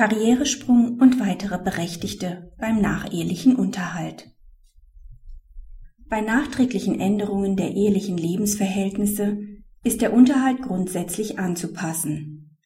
Karrieresprung 0.00 0.98
und 0.98 1.20
weitere 1.20 1.58
Berechtigte 1.58 2.54
beim 2.58 2.80
nachehelichen 2.80 3.54
Unterhalt. 3.54 4.30
Bei 6.08 6.22
nachträglichen 6.22 6.98
Änderungen 6.98 7.54
der 7.54 7.72
ehelichen 7.72 8.16
Lebensverhältnisse 8.16 9.36
ist 9.84 10.00
der 10.00 10.14
Unterhalt 10.14 10.62
grundsätzlich 10.62 11.38
anzupassen. 11.38 12.56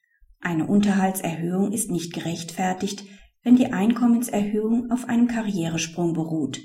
Eine 0.40 0.68
Unterhaltserhöhung 0.68 1.72
ist 1.72 1.90
nicht 1.90 2.14
gerechtfertigt, 2.14 3.04
wenn 3.42 3.56
die 3.56 3.72
Einkommenserhöhung 3.72 4.92
auf 4.92 5.08
einem 5.08 5.26
Karrieresprung 5.26 6.12
beruht. 6.12 6.60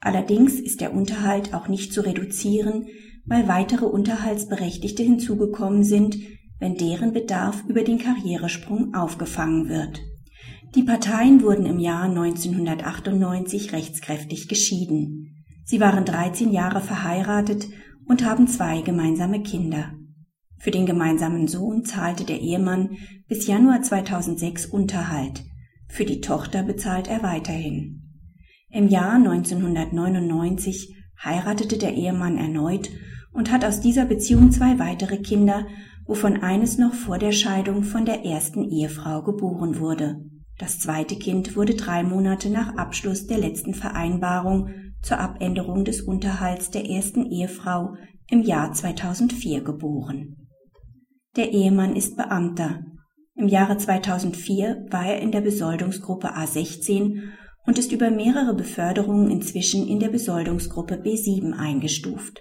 Allerdings 0.00 0.60
ist 0.60 0.82
der 0.82 0.92
Unterhalt 0.92 1.54
auch 1.54 1.68
nicht 1.68 1.94
zu 1.94 2.02
reduzieren, 2.02 2.88
weil 3.24 3.48
weitere 3.48 3.86
Unterhaltsberechtigte 3.86 5.02
hinzugekommen 5.02 5.82
sind, 5.82 6.18
wenn 6.64 6.78
deren 6.78 7.12
Bedarf 7.12 7.62
über 7.68 7.82
den 7.84 7.98
Karrieresprung 7.98 8.94
aufgefangen 8.94 9.68
wird. 9.68 10.00
Die 10.74 10.82
Parteien 10.82 11.42
wurden 11.42 11.66
im 11.66 11.78
Jahr 11.78 12.04
1998 12.04 13.74
rechtskräftig 13.74 14.48
geschieden. 14.48 15.44
Sie 15.66 15.78
waren 15.78 16.06
13 16.06 16.50
Jahre 16.52 16.80
verheiratet 16.80 17.66
und 18.06 18.24
haben 18.24 18.48
zwei 18.48 18.80
gemeinsame 18.80 19.42
Kinder. 19.42 19.92
Für 20.58 20.70
den 20.70 20.86
gemeinsamen 20.86 21.48
Sohn 21.48 21.84
zahlte 21.84 22.24
der 22.24 22.40
Ehemann 22.40 22.96
bis 23.28 23.46
Januar 23.46 23.82
2006 23.82 24.64
Unterhalt. 24.64 25.44
Für 25.90 26.06
die 26.06 26.22
Tochter 26.22 26.62
bezahlt 26.62 27.08
er 27.08 27.22
weiterhin. 27.22 28.22
Im 28.70 28.88
Jahr 28.88 29.16
1999 29.16 30.96
heiratete 31.22 31.76
der 31.76 31.92
Ehemann 31.92 32.38
erneut 32.38 32.88
und 33.34 33.52
hat 33.52 33.66
aus 33.66 33.82
dieser 33.82 34.06
Beziehung 34.06 34.50
zwei 34.50 34.78
weitere 34.78 35.18
Kinder 35.18 35.66
wovon 36.06 36.42
eines 36.42 36.78
noch 36.78 36.94
vor 36.94 37.18
der 37.18 37.32
Scheidung 37.32 37.82
von 37.82 38.04
der 38.04 38.24
ersten 38.24 38.64
Ehefrau 38.64 39.22
geboren 39.22 39.78
wurde. 39.78 40.20
Das 40.58 40.78
zweite 40.78 41.16
Kind 41.16 41.56
wurde 41.56 41.74
drei 41.74 42.02
Monate 42.02 42.50
nach 42.50 42.76
Abschluss 42.76 43.26
der 43.26 43.38
letzten 43.38 43.74
Vereinbarung 43.74 44.70
zur 45.02 45.18
Abänderung 45.18 45.84
des 45.84 46.00
Unterhalts 46.00 46.70
der 46.70 46.88
ersten 46.88 47.26
Ehefrau 47.26 47.94
im 48.28 48.42
Jahr 48.42 48.72
2004 48.72 49.62
geboren. 49.62 50.48
Der 51.36 51.52
Ehemann 51.52 51.96
ist 51.96 52.16
Beamter. 52.16 52.84
Im 53.34 53.48
Jahre 53.48 53.76
2004 53.76 54.86
war 54.90 55.04
er 55.04 55.20
in 55.20 55.32
der 55.32 55.40
Besoldungsgruppe 55.40 56.36
A16 56.36 57.22
und 57.66 57.78
ist 57.78 57.90
über 57.90 58.10
mehrere 58.10 58.54
Beförderungen 58.54 59.30
inzwischen 59.30 59.88
in 59.88 59.98
der 59.98 60.10
Besoldungsgruppe 60.10 60.94
B7 60.94 61.52
eingestuft. 61.52 62.40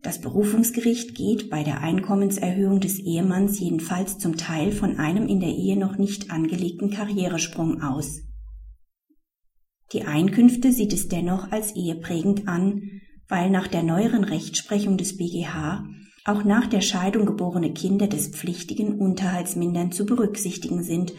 Das 0.00 0.20
Berufungsgericht 0.20 1.16
geht 1.16 1.50
bei 1.50 1.64
der 1.64 1.80
Einkommenserhöhung 1.80 2.78
des 2.78 3.00
Ehemanns 3.00 3.58
jedenfalls 3.58 4.18
zum 4.18 4.36
Teil 4.36 4.70
von 4.70 4.98
einem 4.98 5.26
in 5.26 5.40
der 5.40 5.50
Ehe 5.50 5.76
noch 5.76 5.98
nicht 5.98 6.30
angelegten 6.30 6.90
Karrieresprung 6.90 7.82
aus. 7.82 8.20
Die 9.92 10.04
Einkünfte 10.04 10.72
sieht 10.72 10.92
es 10.92 11.08
dennoch 11.08 11.50
als 11.50 11.74
eheprägend 11.74 12.46
an, 12.46 12.82
weil 13.28 13.50
nach 13.50 13.66
der 13.66 13.82
neueren 13.82 14.22
Rechtsprechung 14.22 14.98
des 14.98 15.16
BGH 15.16 15.84
auch 16.24 16.44
nach 16.44 16.66
der 16.66 16.82
Scheidung 16.82 17.26
geborene 17.26 17.72
Kinder 17.72 18.06
des 18.06 18.28
pflichtigen 18.28 19.00
Unterhaltsmindern 19.00 19.90
zu 19.90 20.06
berücksichtigen 20.06 20.82
sind 20.82 21.12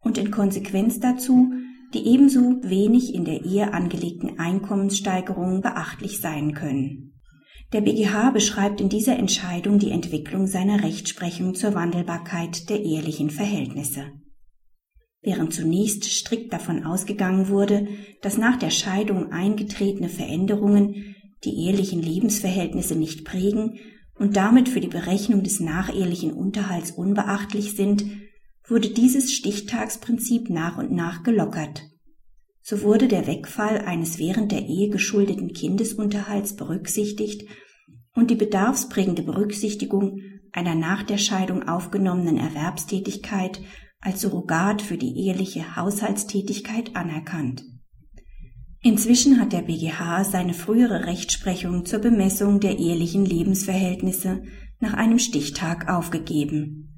und 0.00 0.16
in 0.18 0.30
Konsequenz 0.30 1.00
dazu 1.00 1.52
die 1.92 2.06
ebenso 2.06 2.62
wenig 2.62 3.14
in 3.14 3.26
der 3.26 3.44
Ehe 3.44 3.74
angelegten 3.74 4.38
Einkommenssteigerungen 4.38 5.60
beachtlich 5.60 6.20
sein 6.20 6.54
können. 6.54 7.12
Der 7.72 7.80
BGH 7.80 8.32
beschreibt 8.32 8.82
in 8.82 8.90
dieser 8.90 9.16
Entscheidung 9.18 9.78
die 9.78 9.92
Entwicklung 9.92 10.46
seiner 10.46 10.84
Rechtsprechung 10.84 11.54
zur 11.54 11.74
Wandelbarkeit 11.74 12.68
der 12.68 12.82
ehelichen 12.82 13.30
Verhältnisse. 13.30 14.12
Während 15.22 15.54
zunächst 15.54 16.04
strikt 16.04 16.52
davon 16.52 16.84
ausgegangen 16.84 17.48
wurde, 17.48 17.88
dass 18.20 18.36
nach 18.36 18.58
der 18.58 18.68
Scheidung 18.68 19.32
eingetretene 19.32 20.10
Veränderungen 20.10 21.14
die 21.44 21.64
ehelichen 21.64 22.02
Lebensverhältnisse 22.02 22.94
nicht 22.94 23.24
prägen 23.24 23.78
und 24.18 24.36
damit 24.36 24.68
für 24.68 24.80
die 24.80 24.88
Berechnung 24.88 25.42
des 25.42 25.58
nachehelichen 25.58 26.34
Unterhalts 26.34 26.90
unbeachtlich 26.90 27.74
sind, 27.74 28.04
wurde 28.68 28.90
dieses 28.90 29.32
Stichtagsprinzip 29.32 30.50
nach 30.50 30.76
und 30.76 30.92
nach 30.92 31.22
gelockert. 31.22 31.84
So 32.60 32.82
wurde 32.82 33.08
der 33.08 33.26
Wegfall 33.26 33.78
eines 33.78 34.18
während 34.18 34.52
der 34.52 34.66
Ehe 34.66 34.88
geschuldeten 34.88 35.52
Kindesunterhalts 35.52 36.54
berücksichtigt 36.54 37.48
und 38.14 38.30
die 38.30 38.36
bedarfsprägende 38.36 39.22
Berücksichtigung 39.22 40.20
einer 40.52 40.74
nach 40.74 41.02
der 41.02 41.18
Scheidung 41.18 41.68
aufgenommenen 41.68 42.36
Erwerbstätigkeit 42.36 43.60
als 44.00 44.20
Surrogat 44.20 44.82
für 44.82 44.98
die 44.98 45.16
eheliche 45.26 45.76
Haushaltstätigkeit 45.76 46.94
anerkannt. 46.94 47.64
Inzwischen 48.82 49.40
hat 49.40 49.52
der 49.52 49.62
BGH 49.62 50.24
seine 50.24 50.54
frühere 50.54 51.06
Rechtsprechung 51.06 51.84
zur 51.86 52.00
Bemessung 52.00 52.58
der 52.58 52.78
ehelichen 52.78 53.24
Lebensverhältnisse 53.24 54.42
nach 54.80 54.94
einem 54.94 55.20
Stichtag 55.20 55.88
aufgegeben. 55.88 56.88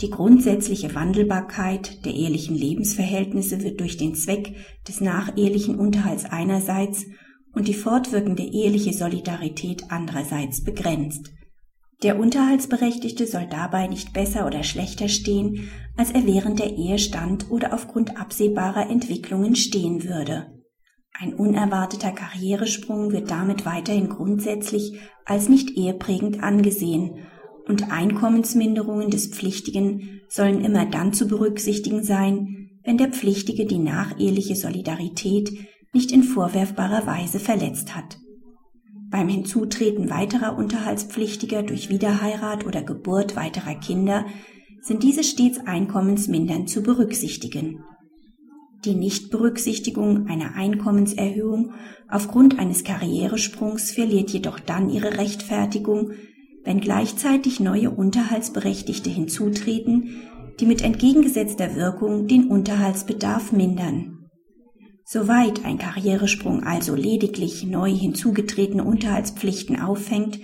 Die 0.00 0.10
grundsätzliche 0.10 0.94
Wandelbarkeit 0.94 2.04
der 2.06 2.14
ehelichen 2.14 2.56
Lebensverhältnisse 2.56 3.62
wird 3.62 3.80
durch 3.80 3.98
den 3.98 4.14
Zweck 4.14 4.54
des 4.88 5.02
nachehelichen 5.02 5.78
Unterhalts 5.78 6.24
einerseits 6.24 7.04
und 7.56 7.66
die 7.66 7.74
fortwirkende 7.74 8.42
eheliche 8.42 8.92
Solidarität 8.92 9.84
andererseits 9.88 10.62
begrenzt. 10.62 11.32
Der 12.02 12.20
Unterhaltsberechtigte 12.20 13.26
soll 13.26 13.46
dabei 13.50 13.86
nicht 13.86 14.12
besser 14.12 14.46
oder 14.46 14.62
schlechter 14.62 15.08
stehen, 15.08 15.70
als 15.96 16.10
er 16.10 16.26
während 16.26 16.58
der 16.58 16.76
Ehe 16.76 16.98
stand 16.98 17.50
oder 17.50 17.72
aufgrund 17.72 18.20
absehbarer 18.20 18.90
Entwicklungen 18.90 19.56
stehen 19.56 20.04
würde. 20.04 20.52
Ein 21.18 21.32
unerwarteter 21.32 22.12
Karrieresprung 22.12 23.10
wird 23.10 23.30
damit 23.30 23.64
weiterhin 23.64 24.10
grundsätzlich 24.10 25.00
als 25.24 25.48
nicht 25.48 25.70
eheprägend 25.70 26.42
angesehen 26.42 27.26
und 27.66 27.90
Einkommensminderungen 27.90 29.08
des 29.08 29.28
Pflichtigen 29.28 30.20
sollen 30.28 30.62
immer 30.62 30.84
dann 30.84 31.14
zu 31.14 31.26
berücksichtigen 31.26 32.04
sein, 32.04 32.68
wenn 32.84 32.98
der 32.98 33.08
Pflichtige 33.08 33.64
die 33.64 33.78
nacheheliche 33.78 34.54
Solidarität 34.54 35.50
nicht 35.96 36.12
in 36.12 36.24
vorwerfbarer 36.24 37.06
Weise 37.06 37.40
verletzt 37.40 37.96
hat. 37.96 38.18
Beim 39.10 39.30
Hinzutreten 39.30 40.10
weiterer 40.10 40.58
Unterhaltspflichtiger 40.58 41.62
durch 41.62 41.88
Wiederheirat 41.88 42.66
oder 42.66 42.82
Geburt 42.82 43.34
weiterer 43.34 43.76
Kinder 43.76 44.26
sind 44.82 45.02
diese 45.02 45.24
stets 45.24 45.58
einkommensmindernd 45.64 46.68
zu 46.68 46.82
berücksichtigen. 46.82 47.82
Die 48.84 48.94
Nichtberücksichtigung 48.94 50.26
einer 50.26 50.54
Einkommenserhöhung 50.54 51.72
aufgrund 52.10 52.58
eines 52.58 52.84
Karrieresprungs 52.84 53.90
verliert 53.90 54.28
jedoch 54.28 54.60
dann 54.60 54.90
ihre 54.90 55.16
Rechtfertigung, 55.16 56.10
wenn 56.62 56.80
gleichzeitig 56.80 57.58
neue 57.58 57.90
Unterhaltsberechtigte 57.90 59.08
hinzutreten, 59.08 60.10
die 60.60 60.66
mit 60.66 60.82
entgegengesetzter 60.82 61.74
Wirkung 61.74 62.26
den 62.26 62.48
Unterhaltsbedarf 62.48 63.50
mindern. 63.50 64.15
Soweit 65.08 65.64
ein 65.64 65.78
Karrieresprung 65.78 66.64
also 66.64 66.96
lediglich 66.96 67.62
neu 67.62 67.94
hinzugetretene 67.94 68.82
Unterhaltspflichten 68.82 69.80
auffängt, 69.80 70.40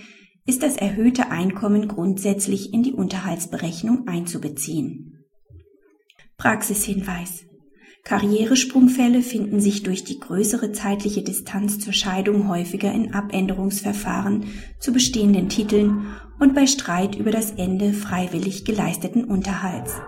ist 0.47 0.63
das 0.63 0.77
erhöhte 0.77 1.33
Einkommen 1.33 1.89
grundsätzlich 1.89 2.73
in 2.73 2.85
die 2.85 2.93
Unterhaltsberechnung 2.93 4.07
einzubeziehen. 4.07 5.25
Praxishinweis 6.37 7.45
Karrieresprungfälle 8.05 9.23
finden 9.23 9.61
sich 9.61 9.83
durch 9.83 10.05
die 10.05 10.21
größere 10.21 10.71
zeitliche 10.71 11.23
Distanz 11.23 11.81
zur 11.81 11.93
Scheidung 11.93 12.47
häufiger 12.47 12.93
in 12.93 13.15
Abänderungsverfahren 13.15 14.45
zu 14.79 14.93
bestehenden 14.93 15.49
Titeln 15.49 16.07
und 16.39 16.55
bei 16.55 16.69
Streit 16.69 17.17
über 17.17 17.33
das 17.33 17.51
Ende 17.51 17.93
freiwillig 17.93 18.65
geleisteten 18.65 19.25
Unterhalts. 19.25 20.01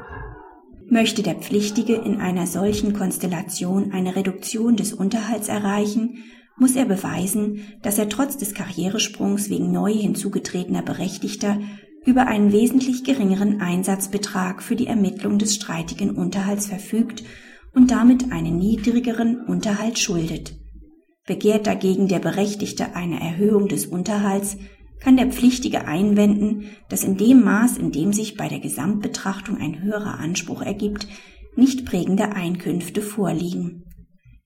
Möchte 0.95 1.25
der 1.25 1.35
Pflichtige 1.35 1.97
in 1.97 2.21
einer 2.21 2.47
solchen 2.47 2.93
Konstellation 2.93 3.91
eine 3.91 4.15
Reduktion 4.15 4.77
des 4.77 4.93
Unterhalts 4.93 5.49
erreichen, 5.49 6.19
muss 6.57 6.77
er 6.77 6.85
beweisen, 6.85 7.63
dass 7.83 7.99
er 7.99 8.09
trotz 8.09 8.37
des 8.37 8.55
Karrieresprungs 8.55 9.51
wegen 9.51 9.73
neu 9.73 9.93
hinzugetretener 9.93 10.83
Berechtigter 10.83 11.59
über 12.07 12.29
einen 12.29 12.53
wesentlich 12.53 13.03
geringeren 13.03 13.61
Einsatzbetrag 13.61 14.63
für 14.63 14.77
die 14.77 14.87
Ermittlung 14.87 15.41
des 15.41 15.57
streitigen 15.57 16.13
Unterhalts 16.13 16.69
verfügt 16.69 17.25
und 17.75 17.91
damit 17.91 18.31
einen 18.31 18.57
niedrigeren 18.57 19.45
Unterhalt 19.45 19.99
schuldet. 19.99 20.55
Begehrt 21.27 21.67
dagegen 21.67 22.07
der 22.07 22.21
Berechtigte 22.21 22.95
eine 22.95 23.19
Erhöhung 23.21 23.67
des 23.67 23.87
Unterhalts, 23.87 24.59
kann 25.01 25.17
der 25.17 25.31
Pflichtige 25.31 25.87
einwenden, 25.87 26.65
dass 26.89 27.05
in 27.05 27.17
dem 27.17 27.45
Maß, 27.45 27.79
in 27.79 27.93
dem 27.93 28.13
sich 28.13 28.37
bei 28.37 28.49
der 28.49 28.61
Gesamtbetrachtung 28.61 29.59
ein 29.59 29.83
höherer 29.83 30.19
Anspruch 30.19 30.63
ergibt, 30.63 31.07
nicht 31.57 31.85
prägende 31.85 32.33
Einkünfte 32.33 33.03
vorliegen. 33.03 33.85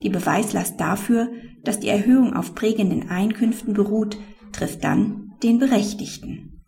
Die 0.01 0.09
Beweislast 0.09 0.79
dafür, 0.79 1.29
dass 1.63 1.79
die 1.79 1.89
Erhöhung 1.89 2.33
auf 2.33 2.55
prägenden 2.55 3.09
Einkünften 3.09 3.73
beruht, 3.73 4.17
trifft 4.51 4.83
dann 4.83 5.31
den 5.43 5.59
Berechtigten. 5.59 6.58